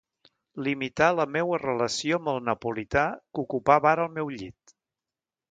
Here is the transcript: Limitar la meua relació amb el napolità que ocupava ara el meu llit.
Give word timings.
Limitar 0.67 1.09
la 1.17 1.25
meua 1.33 1.59
relació 1.63 2.19
amb 2.21 2.31
el 2.33 2.41
napolità 2.47 3.05
que 3.21 3.45
ocupava 3.45 3.93
ara 3.93 4.09
el 4.09 4.13
meu 4.19 4.35
llit. 4.41 4.77